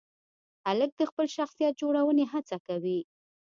[0.65, 2.99] هلک د خپل شخصیت جوړونې هڅه کوي.